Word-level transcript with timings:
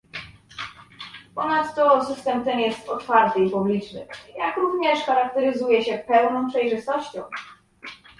Ponadto 1.35 2.03
system 2.05 2.43
ten 2.43 2.59
jest 2.59 2.89
otwarty 2.89 3.39
i 3.39 3.49
publiczny, 3.49 4.07
jak 4.37 4.55
również 4.57 4.99
charakteryzuje 4.99 5.83
się 5.83 5.97
pełną 6.07 6.49
przejrzystością 6.49 7.23